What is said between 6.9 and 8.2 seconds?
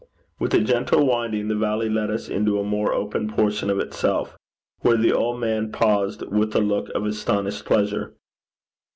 of astonished pleasure.